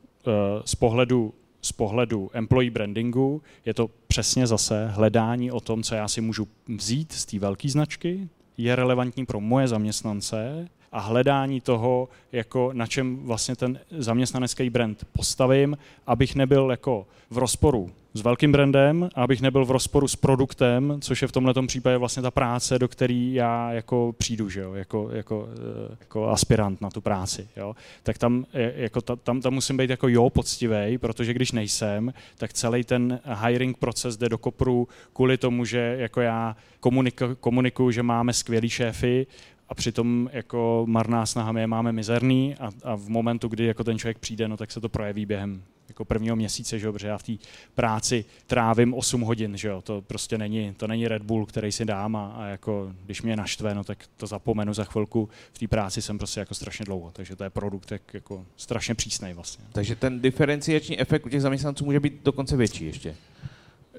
z 0.66 0.76
pohledu 0.76 1.34
z 1.62 1.72
pohledu 1.72 2.30
employee 2.34 2.72
brandingu 2.72 3.42
je 3.66 3.74
to 3.74 3.90
přesně 4.08 4.48
zase 4.48 4.88
hledání 4.88 5.52
o 5.52 5.60
tom, 5.60 5.84
co 5.84 5.96
já 5.96 6.08
si 6.08 6.22
můžu 6.22 6.48
vzít 6.68 7.12
z 7.12 7.26
té 7.26 7.40
velké 7.40 7.70
značky, 7.70 8.30
je 8.58 8.76
relevantní 8.76 9.26
pro 9.26 9.40
moje 9.40 9.68
zaměstnance 9.68 10.68
a 10.92 11.00
hledání 11.00 11.62
toho, 11.62 12.10
jako 12.32 12.70
na 12.74 12.88
čem 12.88 13.18
vlastně 13.18 13.56
ten 13.56 13.80
zaměstnanecký 13.98 14.70
brand 14.70 15.06
postavím, 15.12 15.78
abych 16.08 16.36
nebyl 16.36 16.72
jako 16.72 17.08
v 17.30 17.38
rozporu 17.38 17.92
s 18.14 18.22
velkým 18.22 18.52
brandem 18.52 19.10
abych 19.16 19.42
nebyl 19.42 19.66
v 19.66 19.72
rozporu 19.72 20.08
s 20.08 20.16
produktem, 20.16 20.98
což 21.02 21.22
je 21.22 21.28
v 21.28 21.32
tomhle 21.32 21.54
případě 21.68 21.98
vlastně 21.98 22.24
ta 22.24 22.32
práce, 22.32 22.80
do 22.80 22.88
které 22.88 23.30
já 23.34 23.72
jako 23.72 24.16
přijdu, 24.18 24.50
že 24.50 24.62
jo? 24.62 24.74
Jako, 24.74 25.10
jako, 25.14 25.50
eh, 25.52 25.96
jako 26.00 26.30
aspirant 26.30 26.82
na 26.82 26.90
tu 26.90 27.02
práci. 27.02 27.48
Jo? 27.58 27.76
Tak 28.04 28.18
tam, 28.18 28.46
jako, 28.54 29.02
tam, 29.02 29.42
tam 29.42 29.54
musím 29.54 29.78
být 29.78 29.90
jako 29.90 30.08
jo 30.08 30.30
poctivý, 30.30 30.98
protože 30.98 31.34
když 31.34 31.52
nejsem, 31.52 32.14
tak 32.38 32.54
celý 32.54 32.84
ten 32.84 33.20
hiring 33.46 33.78
proces 33.78 34.18
jde 34.18 34.30
do 34.30 34.38
kopru 34.38 34.88
kvůli 35.14 35.38
tomu, 35.38 35.66
že 35.66 35.96
jako 36.00 36.22
já 36.22 36.56
komuniku, 36.80 37.26
komunikuju, 37.40 37.92
že 37.92 38.04
máme 38.04 38.34
skvělý 38.34 38.70
šéfy 38.70 39.28
a 39.70 39.76
přitom 39.76 40.30
jako 40.34 40.84
marná 40.88 41.26
snaha 41.26 41.52
my 41.52 41.62
je 41.62 41.68
máme 41.68 41.92
mizerný 41.92 42.56
a, 42.56 42.70
a 42.84 42.96
v 42.96 43.10
momentu, 43.10 43.48
kdy 43.48 43.66
jako 43.66 43.84
ten 43.84 44.00
člověk 44.00 44.20
přijde, 44.20 44.48
no 44.48 44.58
tak 44.58 44.72
se 44.72 44.82
to 44.82 44.90
projeví 44.90 45.26
během 45.26 45.64
jako 45.90 46.06
prvního 46.06 46.36
měsíce, 46.36 46.80
že 46.80 46.86
jo, 46.86 46.94
protože 46.94 47.08
já 47.08 47.18
v 47.18 47.24
té 47.24 47.34
práci 47.76 48.26
trávím 48.48 48.94
8 48.94 49.22
hodin, 49.22 49.58
že 49.58 49.68
jo, 49.68 49.82
to 49.82 50.02
prostě 50.02 50.38
není, 50.38 50.74
to 50.78 50.88
není 50.88 51.08
Red 51.08 51.24
Bull, 51.24 51.46
který 51.46 51.72
si 51.72 51.86
dám 51.86 52.16
a, 52.16 52.28
a 52.28 52.46
jako 52.46 52.94
když 53.06 53.22
mě 53.22 53.36
naštve, 53.36 53.76
no 53.76 53.84
tak 53.84 53.98
to 54.18 54.28
zapomenu 54.28 54.74
za 54.74 54.84
chvilku, 54.84 55.30
v 55.54 55.60
té 55.60 55.68
práci 55.68 56.02
jsem 56.02 56.18
prostě 56.18 56.40
jako 56.40 56.54
strašně 56.54 56.86
dlouho, 56.86 57.12
takže 57.12 57.36
to 57.36 57.44
je 57.44 57.50
produkt 57.50 57.92
jak, 57.92 58.14
jako 58.14 58.46
strašně 58.58 58.96
přísný 58.96 59.34
vlastně. 59.34 59.66
Takže 59.72 59.96
ten 59.96 60.22
diferenciační 60.22 61.00
efekt 61.00 61.26
u 61.26 61.30
těch 61.30 61.42
zaměstnanců 61.42 61.86
může 61.86 62.00
být 62.00 62.14
dokonce 62.24 62.58
větší 62.58 62.86
ještě. 62.86 63.16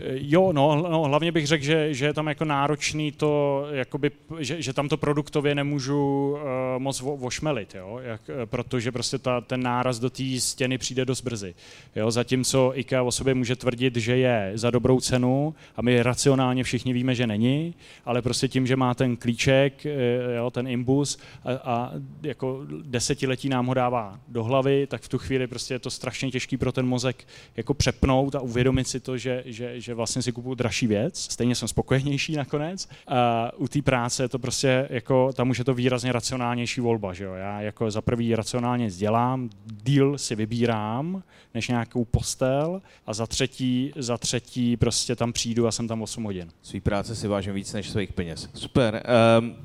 Jo, 0.04 0.52
no, 0.52 0.88
no, 0.90 1.02
hlavně 1.02 1.32
bych 1.32 1.46
řekl, 1.46 1.64
že, 1.64 1.94
že 1.94 2.06
je 2.06 2.14
tam 2.14 2.26
jako 2.26 2.44
náročný 2.44 3.12
to, 3.12 3.64
jakoby, 3.72 4.10
že, 4.38 4.62
že 4.62 4.72
tam 4.72 4.88
to 4.88 4.96
produktově 4.96 5.54
nemůžu 5.54 6.30
uh, 6.32 6.38
moc 6.78 7.00
vošmelit, 7.00 7.74
jo, 7.74 8.00
jak, 8.02 8.20
protože 8.44 8.92
prostě 8.92 9.18
ta, 9.18 9.40
ten 9.40 9.62
náraz 9.62 9.98
do 9.98 10.10
té 10.10 10.22
stěny 10.38 10.78
přijde 10.78 11.04
dost 11.04 11.20
brzy. 11.20 11.54
Jo, 11.96 12.10
zatímco 12.10 12.72
IKEA 12.74 13.02
o 13.02 13.12
sobě 13.12 13.34
může 13.34 13.56
tvrdit, 13.56 13.96
že 13.96 14.16
je 14.16 14.52
za 14.54 14.70
dobrou 14.70 15.00
cenu 15.00 15.54
a 15.76 15.82
my 15.82 16.02
racionálně 16.02 16.64
všichni 16.64 16.92
víme, 16.92 17.14
že 17.14 17.26
není, 17.26 17.74
ale 18.04 18.22
prostě 18.22 18.48
tím, 18.48 18.66
že 18.66 18.76
má 18.76 18.94
ten 18.94 19.16
klíček, 19.16 19.86
eh, 19.86 20.36
jo, 20.36 20.50
ten 20.50 20.68
imbus 20.68 21.18
a, 21.44 21.52
a 21.52 21.92
jako 22.22 22.66
desetiletí 22.82 23.48
nám 23.48 23.66
ho 23.66 23.74
dává 23.74 24.20
do 24.28 24.44
hlavy, 24.44 24.86
tak 24.86 25.02
v 25.02 25.08
tu 25.08 25.18
chvíli 25.18 25.46
prostě 25.46 25.74
je 25.74 25.78
to 25.78 25.90
strašně 25.90 26.30
těžký 26.30 26.56
pro 26.56 26.72
ten 26.72 26.86
mozek 26.86 27.26
jako 27.56 27.74
přepnout 27.74 28.34
a 28.34 28.40
uvědomit 28.40 28.88
si 28.88 29.00
to, 29.00 29.18
že, 29.18 29.42
že, 29.46 29.80
že 29.80 29.89
že 29.90 29.94
vlastně 29.94 30.22
si 30.22 30.32
kupuju 30.32 30.54
dražší 30.54 30.86
věc, 30.86 31.18
stejně 31.32 31.54
jsem 31.54 31.68
spokojenější 31.68 32.36
nakonec. 32.36 32.88
A 33.08 33.50
u 33.56 33.68
té 33.68 33.82
práce 33.82 34.22
je 34.22 34.28
to 34.28 34.38
prostě 34.38 34.86
jako, 34.90 35.32
tam 35.32 35.50
už 35.50 35.58
je 35.58 35.64
to 35.64 35.74
výrazně 35.74 36.12
racionálnější 36.12 36.80
volba, 36.80 37.12
že 37.12 37.24
jo. 37.24 37.34
Já 37.34 37.60
jako 37.60 37.90
za 37.90 38.00
prvý 38.00 38.34
racionálně 38.34 38.90
dělám, 38.90 39.50
díl 39.64 40.18
si 40.18 40.34
vybírám, 40.34 41.22
než 41.54 41.68
nějakou 41.68 42.04
postel 42.04 42.82
a 43.06 43.14
za 43.14 43.26
třetí, 43.26 43.92
za 43.96 44.18
třetí 44.18 44.76
prostě 44.76 45.16
tam 45.16 45.32
přijdu 45.32 45.66
a 45.66 45.72
jsem 45.72 45.88
tam 45.88 46.02
8 46.02 46.24
hodin. 46.24 46.48
Svý 46.62 46.80
práce 46.80 47.16
si 47.16 47.28
vážím 47.28 47.54
víc 47.54 47.72
než 47.72 47.90
svých 47.90 48.12
peněz. 48.12 48.48
Super. 48.54 49.02
Um, 49.38 49.56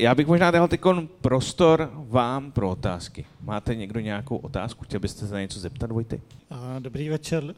já 0.00 0.14
bych 0.14 0.26
možná 0.26 0.50
dal 0.50 0.68
teď 0.68 0.80
prostor 1.20 1.90
vám 1.94 2.52
pro 2.52 2.70
otázky. 2.70 3.24
Máte 3.40 3.74
někdo 3.74 4.00
nějakou 4.00 4.36
otázku? 4.36 4.84
Chtěl 4.84 5.00
byste 5.00 5.26
se 5.26 5.34
na 5.34 5.40
něco 5.40 5.60
zeptat, 5.60 5.90
Vojty? 5.92 6.20
Dobrý 6.78 7.08
večer, 7.08 7.54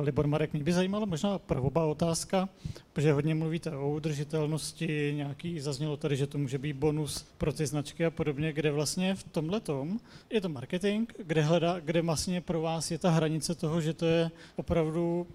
Libor 0.00 0.26
Marek. 0.26 0.52
Mě 0.52 0.64
by 0.64 0.72
zajímala 0.72 1.06
možná 1.06 1.38
prvoba 1.38 1.84
otázka, 1.84 2.48
protože 2.92 3.12
hodně 3.12 3.34
mluvíte 3.34 3.76
o 3.76 3.90
udržitelnosti, 3.90 5.12
nějaký 5.16 5.60
zaznělo 5.60 5.96
tady, 5.96 6.16
že 6.16 6.26
to 6.26 6.38
může 6.38 6.58
být 6.58 6.76
bonus 6.76 7.26
pro 7.38 7.52
ty 7.52 7.66
značky 7.66 8.04
a 8.04 8.10
podobně, 8.10 8.52
kde 8.52 8.70
vlastně 8.70 9.14
v 9.14 9.22
tomhle 9.22 9.60
tom 9.60 10.00
je 10.30 10.40
to 10.40 10.48
marketing, 10.48 11.12
kde, 11.26 11.42
hledá, 11.42 11.80
kde 11.80 12.02
vlastně 12.02 12.40
pro 12.40 12.60
vás 12.60 12.90
je 12.90 12.98
ta 12.98 13.10
hranice 13.10 13.54
toho, 13.54 13.80
že 13.80 13.94
to 13.94 14.06
je 14.06 14.30
opravdu 14.56 15.26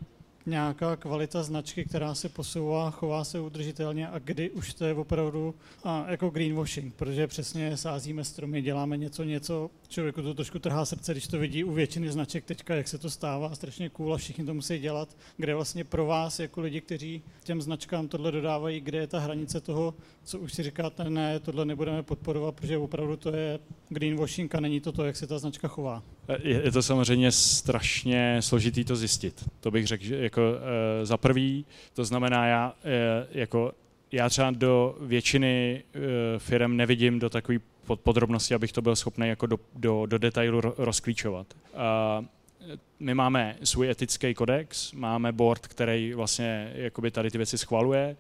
nějaká 0.46 0.96
kvalita 0.96 1.44
značky, 1.44 1.86
která 1.86 2.16
se 2.16 2.30
posouvá, 2.30 2.92
chová 2.92 3.24
se 3.24 3.40
udržitelně 3.40 4.08
a 4.08 4.20
kdy 4.20 4.50
už 4.50 4.74
to 4.74 4.86
je 4.86 4.94
opravdu 4.94 5.56
a, 5.84 6.06
jako 6.12 6.30
greenwashing, 6.30 6.96
protože 6.96 7.28
přesně 7.28 7.78
sázíme 7.78 8.24
stromy, 8.24 8.62
děláme 8.62 8.98
něco, 8.98 9.24
něco, 9.24 9.70
člověku 9.88 10.22
to 10.22 10.34
trošku 10.34 10.60
trhá 10.60 10.86
srdce, 10.86 11.12
když 11.12 11.28
to 11.28 11.40
vidí 11.40 11.64
u 11.64 11.74
většiny 11.74 12.12
značek 12.12 12.46
teďka, 12.46 12.76
jak 12.76 12.88
se 12.88 12.98
to 12.98 13.10
stává, 13.10 13.56
strašně 13.56 13.90
cool 13.90 14.14
a 14.14 14.18
všichni 14.18 14.46
to 14.46 14.54
musí 14.54 14.80
dělat, 14.80 15.18
kde 15.38 15.56
vlastně 15.56 15.84
pro 15.84 16.06
vás 16.06 16.40
jako 16.40 16.62
lidi, 16.62 16.82
kteří 16.82 17.22
těm 17.44 17.62
značkám 17.62 18.08
tohle 18.08 18.32
dodávají, 18.32 18.80
kde 18.80 18.98
je 18.98 19.08
ta 19.08 19.20
hranice 19.20 19.62
toho, 19.62 19.94
co 20.24 20.40
už 20.40 20.54
si 20.54 20.64
říkáte, 20.64 21.10
ne, 21.10 21.40
tohle 21.40 21.66
nebudeme 21.66 22.04
podporovat, 22.04 22.56
protože 22.56 22.78
opravdu 22.78 23.18
to 23.18 23.36
je 23.36 23.60
greenwashing 23.90 24.56
a 24.56 24.60
není 24.60 24.82
to 24.82 24.92
to, 24.92 25.06
jak 25.06 25.16
se 25.16 25.28
ta 25.28 25.40
značka 25.40 25.68
chová. 25.68 26.04
Je, 26.44 26.62
je 26.64 26.72
to 26.72 26.84
samozřejmě 26.84 27.32
strašně 27.32 28.38
složitý 28.42 28.86
to 28.86 28.96
zjistit. 28.96 29.50
To 29.60 29.72
bych 29.72 29.88
řekl, 29.88 30.04
že 30.04 30.18
jako 30.18 30.42
e, 31.02 31.06
za 31.06 31.18
prvý, 31.18 31.66
to 31.94 32.06
znamená, 32.06 32.48
já 32.48 32.74
e, 32.84 33.28
jako 33.32 33.72
já 34.12 34.30
třeba 34.30 34.52
do 34.52 34.98
většiny 35.02 35.84
e, 35.94 36.00
firm 36.40 36.78
nevidím 36.78 37.20
do 37.20 37.30
takové 37.30 37.60
podrobnosti, 37.96 38.56
abych 38.56 38.72
to 38.72 38.82
byl 38.82 38.96
schopný 38.96 39.28
jako 39.28 39.46
do, 39.46 39.60
do, 39.76 40.06
do 40.06 40.18
detailu 40.18 40.62
rozklíčovat. 40.78 41.48
A 41.76 42.26
my 43.00 43.14
máme 43.14 43.56
svůj 43.64 43.90
etický 43.90 44.34
kodex, 44.34 44.92
máme 44.92 45.32
board, 45.32 45.68
který 45.68 46.14
vlastně 46.14 46.72
jakoby 46.76 47.12
tady 47.12 47.32
ty 47.32 47.38
věci 47.38 47.58
schvaluje, 47.58 48.16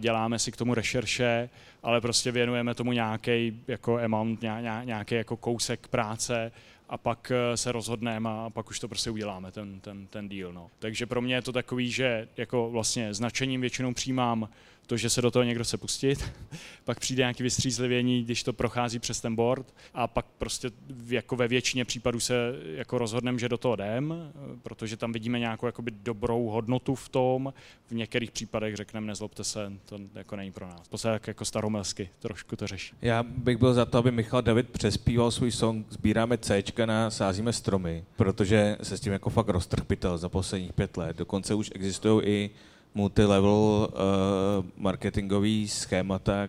děláme 0.00 0.38
si 0.38 0.52
k 0.52 0.56
tomu 0.56 0.74
rešerše, 0.74 1.48
ale 1.82 2.00
prostě 2.00 2.32
věnujeme 2.32 2.74
tomu 2.74 2.92
nějaký 2.92 3.62
jako 3.68 3.98
amount, 3.98 4.42
nějaký 4.84 5.14
jako 5.14 5.36
kousek 5.36 5.88
práce 5.88 6.52
a 6.88 6.98
pak 6.98 7.32
eh, 7.34 7.56
se 7.56 7.72
rozhodneme 7.72 8.30
a 8.30 8.50
pak 8.50 8.70
už 8.70 8.80
to 8.80 8.88
prostě 8.88 9.10
uděláme, 9.10 9.52
ten, 9.52 9.80
ten, 9.80 10.06
ten 10.06 10.28
deal. 10.28 10.52
No. 10.52 10.70
Takže 10.78 11.06
pro 11.06 11.22
mě 11.22 11.34
je 11.34 11.42
to 11.42 11.52
takový, 11.52 11.90
že 11.90 12.28
jako 12.36 12.70
vlastně 12.70 13.14
značením 13.14 13.60
většinou 13.60 13.94
přijímám 13.94 14.48
to, 14.86 14.96
že 14.96 15.10
se 15.10 15.22
do 15.22 15.30
toho 15.30 15.42
někdo 15.42 15.64
chce 15.64 15.76
pustit, 15.76 16.32
pak 16.84 17.00
přijde 17.00 17.20
nějaký 17.20 17.42
vystřízlivění, 17.42 18.24
když 18.24 18.42
to 18.42 18.52
prochází 18.52 18.98
přes 18.98 19.20
ten 19.20 19.34
board 19.34 19.74
a 19.94 20.06
pak 20.06 20.26
prostě 20.38 20.70
jako 21.08 21.36
ve 21.36 21.48
většině 21.48 21.84
případů 21.84 22.20
se 22.20 22.34
jako 22.74 22.98
rozhodneme, 22.98 23.38
že 23.38 23.48
do 23.48 23.58
toho 23.58 23.74
jdem, 23.74 24.32
protože 24.62 24.96
tam 24.96 25.12
vidíme 25.12 25.38
nějakou 25.38 25.66
jakoby 25.66 25.90
dobrou 25.90 26.46
hodnotu 26.46 26.94
v 26.94 27.08
tom, 27.08 27.52
v 27.90 27.94
některých 27.94 28.30
případech 28.30 28.76
řekneme, 28.76 29.06
nezlobte 29.06 29.44
se, 29.44 29.72
to 29.84 29.98
jako 30.14 30.36
není 30.36 30.52
pro 30.52 30.66
nás. 30.66 30.88
se 30.96 31.20
jako 31.26 31.44
staromelsky 31.44 32.08
trošku 32.18 32.56
to 32.56 32.66
řeší. 32.66 32.94
Já 33.02 33.22
bych 33.22 33.56
byl 33.56 33.74
za 33.74 33.84
to, 33.84 33.98
aby 33.98 34.10
Michal 34.10 34.42
David 34.42 34.70
přespíval 34.70 35.30
svůj 35.30 35.50
song 35.50 35.86
Sbíráme 35.90 36.38
C 36.38 36.62
na 36.86 37.10
Sázíme 37.10 37.52
stromy, 37.52 38.04
protože 38.16 38.76
se 38.82 38.96
s 38.96 39.00
tím 39.00 39.12
jako 39.12 39.30
fakt 39.30 39.48
roztrpitel 39.48 40.18
za 40.18 40.28
posledních 40.28 40.72
pět 40.72 40.96
let. 40.96 41.16
Dokonce 41.16 41.54
už 41.54 41.70
existují 41.74 42.26
i 42.26 42.50
multilevel 42.96 43.88
uh, 43.88 44.64
marketingový 44.76 45.68
schémata, 45.68 46.48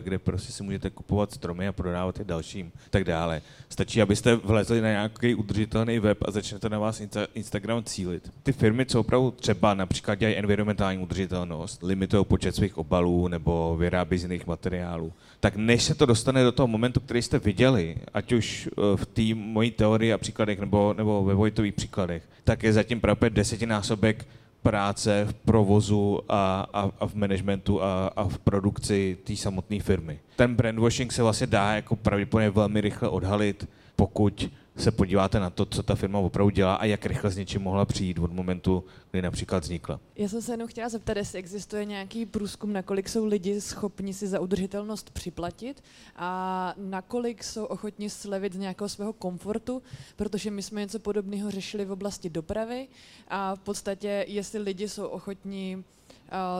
kde 0.00 0.18
prostě 0.18 0.52
si 0.52 0.62
můžete 0.62 0.90
kupovat 0.90 1.32
stromy 1.32 1.68
a 1.68 1.72
prodávat 1.72 2.18
je 2.18 2.24
dalším, 2.24 2.72
tak 2.90 3.04
dále. 3.04 3.42
Stačí, 3.68 4.02
abyste 4.02 4.36
vlezli 4.36 4.80
na 4.80 4.88
nějaký 4.88 5.34
udržitelný 5.34 5.98
web 5.98 6.18
a 6.22 6.30
začnete 6.30 6.68
na 6.68 6.78
vás 6.78 7.02
Instagram 7.34 7.84
cílit. 7.84 8.32
Ty 8.42 8.52
firmy, 8.52 8.86
co 8.86 9.00
opravdu 9.00 9.30
třeba 9.30 9.74
například 9.74 10.14
dělají 10.14 10.36
environmentální 10.36 11.02
udržitelnost, 11.02 11.82
limitují 11.82 12.24
počet 12.24 12.54
svých 12.54 12.78
obalů 12.78 13.28
nebo 13.28 13.76
vyrábí 13.76 14.18
z 14.18 14.22
jiných 14.22 14.46
materiálů, 14.46 15.12
tak 15.40 15.56
než 15.56 15.82
se 15.82 15.94
to 15.94 16.06
dostane 16.06 16.44
do 16.44 16.52
toho 16.52 16.66
momentu, 16.66 17.00
který 17.00 17.22
jste 17.22 17.38
viděli, 17.38 17.96
ať 18.14 18.32
už 18.32 18.68
eh, 18.68 18.96
v 18.96 19.06
té 19.06 19.34
mojí 19.34 19.70
teorii 19.70 20.12
a 20.12 20.18
příkladech 20.18 20.60
nebo, 20.60 20.94
nebo 20.96 21.24
ve 21.24 21.34
Vojtových 21.34 21.74
příkladech, 21.74 22.22
tak 22.44 22.62
je 22.62 22.72
zatím 22.72 23.00
právě 23.00 23.30
desetinásobek 23.30 24.26
práce 24.64 25.24
v 25.28 25.34
provozu 25.34 26.20
a, 26.28 26.66
a, 26.72 26.90
a 27.00 27.06
v 27.06 27.14
managementu 27.14 27.82
a, 27.82 28.08
a 28.16 28.24
v 28.24 28.38
produkci 28.38 29.16
té 29.24 29.36
samotné 29.36 29.80
firmy. 29.80 30.18
Ten 30.36 30.54
brandwashing 30.54 31.12
se 31.12 31.22
vlastně 31.22 31.46
dá 31.46 31.74
jako 31.74 31.96
pravděpodobně 31.96 32.50
velmi 32.50 32.80
rychle 32.80 33.08
odhalit, 33.08 33.68
pokud 33.96 34.50
se 34.76 34.90
podíváte 34.90 35.40
na 35.40 35.50
to, 35.50 35.66
co 35.66 35.82
ta 35.82 35.94
firma 35.94 36.18
opravdu 36.18 36.50
dělá 36.50 36.74
a 36.74 36.84
jak 36.84 37.06
rychle 37.06 37.30
s 37.30 37.36
něčím 37.36 37.62
mohla 37.62 37.84
přijít 37.84 38.18
od 38.18 38.32
momentu, 38.32 38.84
kdy 39.10 39.22
například 39.22 39.62
vznikla. 39.62 40.00
Já 40.16 40.28
jsem 40.28 40.42
se 40.42 40.52
jenom 40.52 40.68
chtěla 40.68 40.88
zeptat, 40.88 41.16
jestli 41.16 41.38
existuje 41.38 41.84
nějaký 41.84 42.26
průzkum, 42.26 42.72
nakolik 42.72 43.08
jsou 43.08 43.24
lidi 43.24 43.60
schopni 43.60 44.14
si 44.14 44.26
za 44.26 44.40
udržitelnost 44.40 45.10
připlatit 45.10 45.82
a 46.16 46.74
nakolik 46.76 47.44
jsou 47.44 47.64
ochotni 47.64 48.10
slevit 48.10 48.52
z 48.52 48.58
nějakého 48.58 48.88
svého 48.88 49.12
komfortu, 49.12 49.82
protože 50.16 50.50
my 50.50 50.62
jsme 50.62 50.80
něco 50.80 50.98
podobného 50.98 51.50
řešili 51.50 51.84
v 51.84 51.92
oblasti 51.92 52.30
dopravy 52.30 52.88
a 53.28 53.54
v 53.54 53.60
podstatě, 53.60 54.24
jestli 54.28 54.58
lidi 54.58 54.88
jsou 54.88 55.06
ochotní 55.06 55.84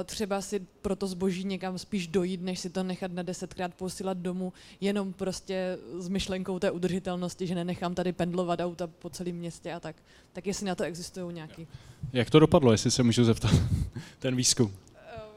třeba 0.04 0.40
si 0.40 0.66
pro 0.82 0.96
to 0.96 1.06
zboží 1.06 1.44
někam 1.44 1.78
spíš 1.78 2.06
dojít, 2.06 2.42
než 2.42 2.60
si 2.60 2.70
to 2.70 2.82
nechat 2.82 3.12
na 3.12 3.22
desetkrát 3.22 3.74
posílat 3.74 4.18
domů, 4.18 4.52
jenom 4.80 5.12
prostě 5.12 5.78
s 5.98 6.08
myšlenkou 6.08 6.58
té 6.58 6.70
udržitelnosti, 6.70 7.46
že 7.46 7.54
nenechám 7.54 7.94
tady 7.94 8.12
pendlovat 8.12 8.60
auta 8.60 8.86
po 8.86 9.10
celém 9.10 9.36
městě 9.36 9.72
a 9.72 9.80
tak. 9.80 9.96
Tak 10.32 10.46
jestli 10.46 10.66
na 10.66 10.74
to 10.74 10.84
existují 10.84 11.34
nějaký. 11.34 11.66
Jak 12.12 12.30
to 12.30 12.38
dopadlo, 12.38 12.72
jestli 12.72 12.90
se 12.90 13.02
můžu 13.02 13.24
zeptat, 13.24 13.50
ten 14.18 14.36
výzkum? 14.36 14.72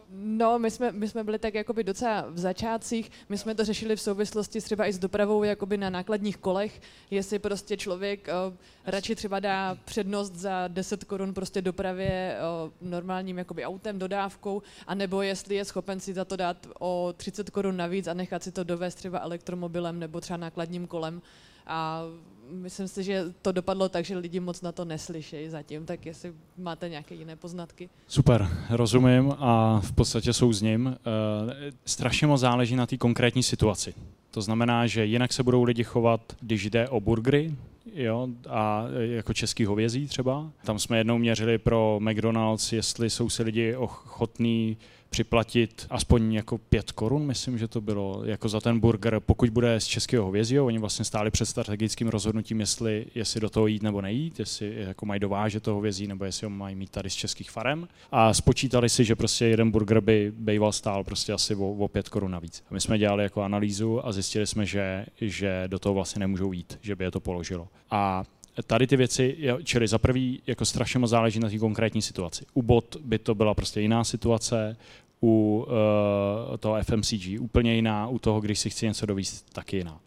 No, 0.10 0.60
my 0.60 0.72
jsme, 0.72 0.92
my 0.92 1.08
jsme 1.10 1.24
byli 1.24 1.40
tak 1.40 1.54
jakoby 1.54 1.84
docela 1.84 2.26
v 2.30 2.40
začátcích, 2.40 3.12
my 3.30 3.38
jsme 3.38 3.56
to 3.56 3.66
řešili 3.66 3.96
v 3.96 4.02
souvislosti 4.02 4.62
třeba 4.62 4.86
i 4.86 4.94
s 4.94 5.00
dopravou 5.00 5.44
jakoby 5.44 5.78
na 5.78 5.90
nákladních 5.90 6.38
kolech, 6.38 6.82
jestli 7.12 7.40
prostě 7.40 7.78
člověk 7.78 8.28
uh, 8.48 8.54
radši 8.86 9.16
třeba 9.16 9.40
dá 9.40 9.78
přednost 9.86 10.36
za 10.36 10.68
10 10.68 11.04
korun 11.04 11.34
prostě 11.34 11.62
dopravě 11.62 12.38
uh, 12.66 12.90
normálním 12.90 13.38
jakoby 13.38 13.66
autem, 13.66 14.00
dodávkou, 14.00 14.62
anebo 14.88 15.22
jestli 15.22 15.56
je 15.56 15.66
schopen 15.66 16.00
si 16.00 16.14
za 16.14 16.26
to 16.26 16.36
dát 16.36 16.68
o 16.80 17.14
30 17.18 17.50
korun 17.50 17.78
navíc 17.78 18.08
a 18.08 18.14
nechat 18.14 18.44
si 18.44 18.52
to 18.52 18.64
dovést 18.64 18.98
třeba 18.98 19.20
elektromobilem 19.20 20.00
nebo 20.00 20.22
třeba 20.22 20.38
nákladním 20.38 20.88
kolem. 20.88 21.22
A 21.68 22.04
myslím 22.52 22.88
si, 22.88 23.04
že 23.04 23.26
to 23.42 23.52
dopadlo 23.52 23.90
tak, 23.90 24.06
že 24.06 24.18
lidi 24.18 24.40
moc 24.40 24.62
na 24.62 24.72
to 24.72 24.86
neslyšejí 24.86 25.50
zatím, 25.50 25.86
tak 25.86 26.06
jestli 26.06 26.34
máte 26.58 26.90
nějaké 26.90 27.16
jiné 27.16 27.36
poznatky. 27.36 27.90
Super, 28.08 28.50
rozumím 28.70 29.34
a 29.38 29.82
v 29.84 29.92
podstatě 29.92 30.34
jsou 30.34 30.54
s 30.54 30.62
ním. 30.62 30.98
Eh, 30.98 31.72
strašně 31.86 32.28
moc 32.28 32.42
záleží 32.42 32.76
na 32.76 32.86
té 32.86 32.98
konkrétní 32.98 33.44
situaci. 33.44 33.94
To 34.32 34.42
znamená, 34.42 34.88
že 34.88 35.06
jinak 35.06 35.34
se 35.34 35.44
budou 35.44 35.64
lidi 35.64 35.84
chovat, 35.84 36.22
když 36.42 36.70
jde 36.70 36.90
o 36.90 37.00
burgery, 37.00 37.56
jo, 37.94 38.28
a 38.50 38.86
jako 39.00 39.34
český 39.34 39.66
hovězí 39.66 40.08
třeba. 40.08 40.52
Tam 40.66 40.80
jsme 40.80 40.98
jednou 40.98 41.18
měřili 41.18 41.58
pro 41.58 42.00
McDonald's, 42.02 42.74
jestli 42.74 43.10
jsou 43.10 43.30
si 43.30 43.44
lidi 43.44 43.76
ochotní 43.76 44.78
připlatit 45.10 45.88
aspoň 45.90 46.34
jako 46.34 46.58
pět 46.58 46.92
korun, 46.92 47.26
myslím, 47.26 47.58
že 47.58 47.68
to 47.68 47.82
bylo, 47.82 48.22
jako 48.26 48.50
za 48.50 48.62
ten 48.62 48.80
burger, 48.80 49.20
pokud 49.20 49.50
bude 49.50 49.80
z 49.80 49.86
českého 49.86 50.26
hovězího, 50.26 50.66
oni 50.66 50.80
vlastně 50.80 51.06
stáli 51.06 51.32
před 51.32 51.46
strategickým 51.46 52.08
rozhodnutím, 52.08 52.60
jestli, 52.60 53.06
jestli 53.16 53.42
do 53.42 53.50
toho 53.50 53.68
jít 53.68 53.84
nebo 53.84 54.02
nejít, 54.02 54.40
jestli 54.40 54.74
jako 54.78 55.06
mají 55.06 55.20
dovážet 55.20 55.64
to 55.64 55.74
hovězí, 55.74 56.08
nebo 56.08 56.26
jestli 56.26 56.46
ho 56.46 56.50
mají 56.50 56.76
mít 56.76 56.90
tady 56.90 57.10
z 57.10 57.14
českých 57.14 57.52
farem. 57.52 57.88
A 58.12 58.34
spočítali 58.34 58.90
si, 58.90 59.06
že 59.06 59.16
prostě 59.16 59.46
jeden 59.46 59.72
burger 59.72 60.02
by 60.02 60.32
býval 60.38 60.72
stál 60.72 61.04
prostě 61.04 61.34
asi 61.34 61.56
o, 61.56 61.70
o 61.70 61.88
pět 61.88 62.10
korun 62.10 62.32
navíc. 62.32 62.64
A 62.70 62.74
my 62.74 62.82
jsme 62.82 62.98
dělali 62.98 63.24
jako 63.24 63.42
analýzu 63.42 64.08
a 64.08 64.12
zjistili 64.12 64.48
jsme, 64.48 64.66
že, 64.66 65.06
že 65.22 65.64
do 65.68 65.80
toho 65.80 65.94
vlastně 65.94 66.20
nemůžou 66.20 66.52
jít, 66.52 66.80
že 66.82 66.96
by 66.96 67.04
je 67.04 67.12
to 67.12 67.20
položilo. 67.20 67.68
A 67.92 68.24
tady 68.64 68.88
ty 68.88 68.98
věci, 68.98 69.38
čili 69.64 69.88
za 69.88 69.98
prvý, 69.98 70.42
jako 70.48 70.66
strašně 70.66 71.00
moc 71.00 71.10
záleží 71.10 71.40
na 71.40 71.50
té 71.50 71.60
konkrétní 71.60 72.02
situaci. 72.02 72.46
U 72.54 72.62
bot 72.62 72.96
by 72.96 73.20
to 73.20 73.36
byla 73.36 73.54
prostě 73.54 73.82
jiná 73.82 74.04
situace, 74.04 74.78
u 75.22 75.66
uh, 75.68 76.58
toho 76.58 76.84
FMCG 76.84 77.40
úplně 77.40 77.76
jiná, 77.76 78.08
u 78.08 78.20
toho, 78.20 78.42
když 78.42 78.60
si 78.60 78.70
chci 78.70 78.86
něco 78.86 79.06
dovíst, 79.06 79.54
taky 79.54 79.78
jiná. 79.78 79.94
Uh, 79.94 80.00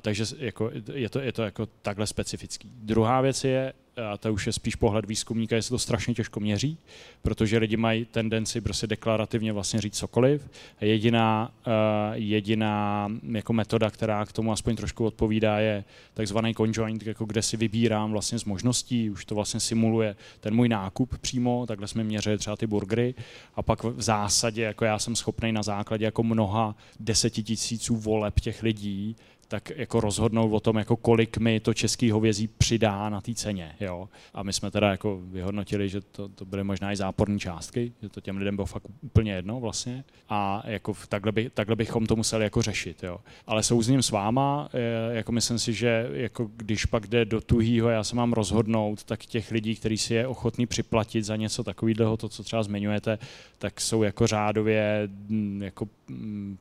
takže 0.00 0.24
jako, 0.38 0.70
je, 0.92 1.08
to, 1.08 1.20
je 1.20 1.32
to 1.32 1.42
jako 1.42 1.66
takhle 1.82 2.06
specifický. 2.06 2.70
Druhá 2.74 3.20
věc 3.20 3.44
je, 3.44 3.72
a 3.98 4.16
to 4.16 4.32
už 4.32 4.46
je 4.46 4.52
spíš 4.52 4.74
pohled 4.74 5.06
výzkumníka, 5.06 5.56
je 5.56 5.62
se 5.62 5.70
to 5.70 5.78
strašně 5.78 6.14
těžko 6.14 6.40
měří, 6.40 6.78
protože 7.22 7.58
lidi 7.58 7.76
mají 7.76 8.04
tendenci 8.04 8.60
prostě 8.60 8.86
deklarativně 8.86 9.52
vlastně 9.52 9.80
říct 9.80 9.98
cokoliv. 9.98 10.50
Jediná, 10.80 11.54
uh, 11.66 11.72
jediná 12.12 13.08
jako 13.32 13.52
metoda, 13.52 13.90
která 13.90 14.26
k 14.26 14.32
tomu 14.32 14.52
aspoň 14.52 14.76
trošku 14.76 15.04
odpovídá, 15.04 15.58
je 15.58 15.84
takzvaný 16.14 16.54
conjoint, 16.54 17.06
jako 17.06 17.24
kde 17.24 17.42
si 17.42 17.56
vybírám 17.56 18.12
vlastně 18.12 18.38
z 18.38 18.44
možností, 18.44 19.10
už 19.10 19.24
to 19.24 19.34
vlastně 19.34 19.60
simuluje 19.60 20.16
ten 20.40 20.54
můj 20.54 20.68
nákup 20.68 21.18
přímo, 21.18 21.66
takhle 21.66 21.88
jsme 21.88 22.04
měřili 22.04 22.38
třeba 22.38 22.56
ty 22.56 22.66
burgery 22.66 23.14
a 23.54 23.62
pak 23.62 23.84
v 23.84 24.02
zásadě 24.02 24.62
jako 24.62 24.84
já 24.84 24.98
jsem 24.98 25.16
schopný 25.16 25.52
na 25.52 25.62
základě 25.62 26.04
jako 26.04 26.22
mnoha 26.22 26.76
desetitisíců 27.00 27.96
voleb 27.96 28.40
těch 28.40 28.62
lidí 28.62 29.16
tak 29.48 29.70
jako 29.76 30.00
rozhodnout 30.00 30.52
o 30.52 30.60
tom, 30.60 30.76
jako 30.76 30.96
kolik 30.96 31.38
mi 31.38 31.60
to 31.60 31.74
český 31.74 32.10
hovězí 32.10 32.48
přidá 32.48 33.08
na 33.08 33.20
té 33.20 33.34
ceně. 33.34 33.74
Jo? 33.80 34.08
A 34.34 34.42
my 34.42 34.52
jsme 34.52 34.70
teda 34.70 34.90
jako 34.90 35.20
vyhodnotili, 35.24 35.88
že 35.88 36.00
to, 36.00 36.28
to 36.28 36.44
byly 36.44 36.64
možná 36.64 36.92
i 36.92 36.96
záporné 36.96 37.38
částky, 37.38 37.92
že 38.02 38.08
to 38.08 38.20
těm 38.20 38.36
lidem 38.36 38.56
bylo 38.56 38.66
fakt 38.66 38.84
úplně 39.02 39.32
jedno 39.32 39.60
vlastně. 39.60 40.04
A 40.28 40.62
jako 40.66 40.94
takhle, 41.08 41.32
by, 41.32 41.50
takhle 41.50 41.76
bychom 41.76 42.06
to 42.06 42.16
museli 42.16 42.44
jako 42.44 42.62
řešit. 42.62 43.02
Jo? 43.02 43.18
Ale 43.46 43.62
souzním 43.62 44.02
s 44.02 44.10
váma, 44.10 44.68
eh, 44.72 45.14
jako 45.16 45.32
myslím 45.32 45.58
si, 45.58 45.72
že 45.72 46.08
jako 46.12 46.50
když 46.56 46.84
pak 46.84 47.06
jde 47.06 47.24
do 47.24 47.40
tuhýho, 47.40 47.88
já 47.88 48.04
se 48.04 48.16
mám 48.16 48.32
rozhodnout, 48.32 49.04
tak 49.04 49.26
těch 49.26 49.50
lidí, 49.50 49.76
kteří 49.76 49.98
si 49.98 50.14
je 50.14 50.26
ochotní 50.26 50.66
připlatit 50.66 51.24
za 51.24 51.36
něco 51.36 51.64
takového, 51.64 52.16
to, 52.16 52.28
co 52.28 52.42
třeba 52.42 52.62
zmiňujete, 52.62 53.18
tak 53.58 53.80
jsou 53.80 54.02
jako 54.02 54.26
řádově 54.26 55.08
mm, 55.28 55.62
jako 55.62 55.88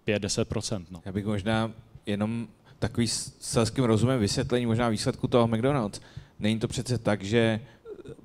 5-10%. 0.07 0.79
Mm, 0.79 0.85
no. 0.91 1.01
Já 1.05 1.11
bych 1.11 1.25
možná 1.25 1.71
jenom 2.05 2.47
takový 2.79 3.07
selským 3.39 3.83
rozumem 3.83 4.19
vysvětlení 4.19 4.65
možná 4.65 4.89
výsledku 4.89 5.27
toho 5.27 5.47
McDonald's. 5.47 6.01
Není 6.39 6.59
to 6.59 6.67
přece 6.67 6.97
tak, 6.97 7.23
že 7.23 7.59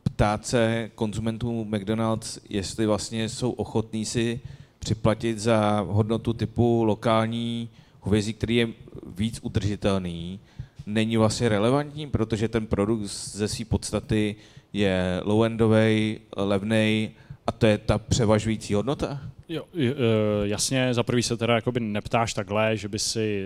ptát 0.02 0.47
se 0.47 0.90
konzumentů 0.94 1.64
McDonald's, 1.64 2.38
jestli 2.49 2.87
vlastně 2.87 3.28
jsou 3.28 3.50
ochotní 3.50 4.04
si 4.04 4.40
připlatit 4.78 5.38
za 5.38 5.87
hodnotu 5.88 6.32
typu 6.32 6.85
lokální 6.85 7.68
hovězí, 8.00 8.32
který 8.32 8.56
je 8.56 8.68
víc 9.16 9.38
udržitelný, 9.42 10.40
není 10.87 11.16
vlastně 11.16 11.49
relevantní, 11.49 12.06
protože 12.06 12.49
ten 12.49 12.66
produkt 12.66 13.02
ze 13.09 13.49
své 13.49 13.64
podstaty 13.64 14.37
je 14.73 15.21
low-endový, 15.25 16.21
levný 16.37 17.11
a 17.47 17.52
to 17.52 17.66
je 17.66 17.78
ta 17.78 17.99
převažující 17.99 18.75
hodnota? 18.75 19.21
Jo, 19.49 19.64
e, 19.75 19.88
jasně, 20.42 20.94
za 20.94 21.02
prvý 21.02 21.22
se 21.22 21.37
teda 21.37 21.54
jakoby 21.54 21.80
neptáš 21.80 22.34
takhle, 22.34 22.76
že 22.76 22.88
by 22.88 22.99
si, 22.99 23.44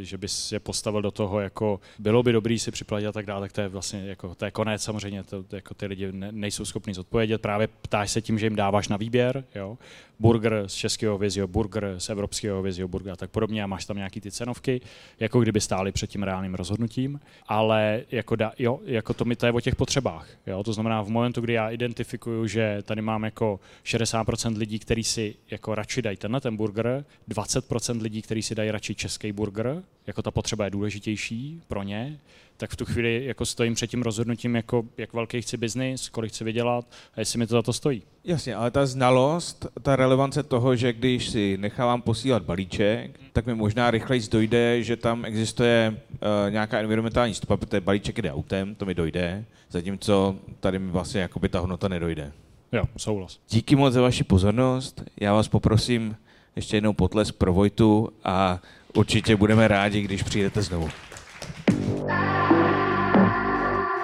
e, 0.00 0.04
že 0.04 0.18
bys 0.18 0.52
je 0.52 0.60
postavil 0.60 1.02
do 1.02 1.10
toho, 1.10 1.40
jako 1.40 1.80
bylo 1.98 2.22
by 2.22 2.32
dobrý 2.32 2.58
si 2.58 2.70
připlatit 2.70 3.08
a 3.08 3.12
tak 3.12 3.26
dále, 3.26 3.40
tak 3.40 3.52
to 3.52 3.60
je 3.60 3.68
vlastně 3.68 4.06
jako, 4.06 4.34
to 4.34 4.44
je 4.44 4.50
konec 4.50 4.82
samozřejmě, 4.82 5.24
to, 5.24 5.44
jako 5.52 5.74
ty 5.74 5.86
lidi 5.86 6.08
nejsou 6.12 6.64
schopni 6.64 6.94
zodpovědět, 6.94 7.42
právě 7.42 7.68
ptáš 7.82 8.10
se 8.10 8.22
tím, 8.22 8.38
že 8.38 8.46
jim 8.46 8.56
dáváš 8.56 8.88
na 8.88 8.96
výběr, 8.96 9.44
jo, 9.54 9.78
burger 10.20 10.64
z 10.66 10.74
českého 10.74 11.18
vizio, 11.18 11.46
burger 11.46 11.94
z 11.98 12.10
evropského 12.10 12.62
vizio, 12.62 12.88
burger 12.88 13.12
a 13.12 13.16
tak 13.16 13.30
podobně 13.30 13.62
a 13.62 13.66
máš 13.66 13.84
tam 13.84 13.96
nějaký 13.96 14.20
ty 14.20 14.30
cenovky, 14.30 14.80
jako 15.20 15.40
kdyby 15.40 15.60
stály 15.60 15.92
před 15.92 16.10
tím 16.10 16.22
reálným 16.22 16.54
rozhodnutím, 16.54 17.20
ale 17.48 18.02
jako, 18.10 18.36
da, 18.36 18.52
jo, 18.58 18.80
jako 18.84 19.14
to 19.14 19.24
mi 19.24 19.36
to 19.36 19.46
je 19.46 19.52
o 19.52 19.60
těch 19.60 19.76
potřebách, 19.76 20.28
jo, 20.46 20.62
to 20.62 20.72
znamená 20.72 21.02
v 21.02 21.08
momentu, 21.08 21.40
kdy 21.40 21.52
já 21.52 21.70
identifikuju, 21.70 22.46
že 22.46 22.78
tady 22.82 23.02
mám 23.02 23.24
jako 23.24 23.60
60% 23.84 24.56
lidí, 24.56 24.78
kteří 24.78 25.04
si 25.10 25.34
jako 25.50 25.74
radši 25.74 26.02
dají 26.02 26.16
tenhle 26.16 26.40
ten 26.40 26.56
burger, 26.56 27.04
20% 27.28 28.02
lidí, 28.02 28.22
kteří 28.22 28.42
si 28.42 28.54
dají 28.54 28.70
radši 28.70 28.94
český 28.94 29.32
burger, 29.32 29.82
jako 30.06 30.22
ta 30.22 30.30
potřeba 30.30 30.64
je 30.64 30.70
důležitější 30.70 31.62
pro 31.68 31.82
ně, 31.82 32.18
tak 32.56 32.70
v 32.70 32.76
tu 32.76 32.84
chvíli 32.84 33.24
jako 33.24 33.46
stojím 33.46 33.74
před 33.74 33.86
tím 33.86 34.02
rozhodnutím, 34.02 34.56
jako 34.56 34.84
jak 34.96 35.12
velký 35.12 35.42
chci 35.42 35.56
biznis, 35.56 36.08
kolik 36.08 36.32
chci 36.32 36.44
vydělat 36.44 36.84
a 37.14 37.20
jestli 37.20 37.38
mi 37.38 37.46
to 37.46 37.54
za 37.54 37.62
to 37.62 37.72
stojí. 37.72 38.02
Jasně, 38.24 38.54
ale 38.54 38.70
ta 38.70 38.86
znalost, 38.86 39.66
ta 39.82 39.96
relevance 39.96 40.42
toho, 40.42 40.76
že 40.76 40.92
když 40.92 41.28
si 41.28 41.56
nechávám 41.56 42.02
posílat 42.02 42.42
balíček, 42.42 43.20
tak 43.32 43.46
mi 43.46 43.54
možná 43.54 43.90
rychleji 43.90 44.22
dojde, 44.30 44.82
že 44.82 44.96
tam 44.96 45.24
existuje 45.24 46.00
uh, 46.12 46.18
nějaká 46.50 46.78
environmentální 46.78 47.34
stopa, 47.34 47.56
protože 47.56 47.80
balíček 47.80 48.22
jde 48.22 48.32
autem, 48.32 48.74
to 48.74 48.86
mi 48.86 48.94
dojde, 48.94 49.44
zatímco 49.70 50.36
tady 50.60 50.78
mi 50.78 50.90
vlastně 50.90 51.20
jakoby 51.20 51.48
ta 51.48 51.60
hodnota 51.60 51.88
nedojde. 51.88 52.32
Jo, 52.72 52.84
souhlas. 52.96 53.38
Díky 53.50 53.76
moc 53.76 53.94
za 53.94 54.00
vaši 54.02 54.24
pozornost. 54.24 55.02
Já 55.20 55.34
vás 55.34 55.48
poprosím 55.48 56.16
ještě 56.56 56.76
jednou 56.76 56.92
potlesk 56.92 57.34
pro 57.34 57.52
Vojtu 57.52 58.08
a 58.24 58.60
určitě 58.94 59.36
budeme 59.36 59.68
rádi, 59.68 60.00
když 60.00 60.22
přijdete 60.22 60.62
znovu. 60.62 60.88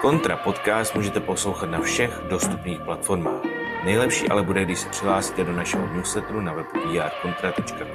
Kontra 0.01 0.37
podcast 0.37 0.95
můžete 0.95 1.19
poslouchat 1.19 1.65
na 1.69 1.81
všech 1.81 2.21
dostupných 2.29 2.79
platformách. 2.79 3.41
Nejlepší 3.85 4.27
ale 4.27 4.43
bude, 4.43 4.65
když 4.65 4.79
se 4.79 4.89
přihlásíte 4.89 5.43
do 5.43 5.53
našeho 5.53 5.93
newsletteru 5.93 6.41
na 6.41 6.53
webu 6.53 6.69
drkontra.com. 6.73 7.87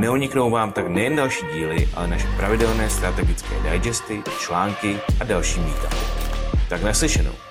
Neuniknou 0.00 0.50
vám 0.50 0.72
tak 0.72 0.88
nejen 0.88 1.16
další 1.16 1.46
díly, 1.54 1.88
ale 1.94 2.08
naše 2.08 2.28
pravidelné 2.36 2.90
strategické 2.90 3.54
digesty, 3.72 4.22
články 4.40 4.98
a 5.20 5.24
další 5.24 5.60
mýta. 5.60 5.88
Tak 6.68 6.82
naslyšenou. 6.82 7.45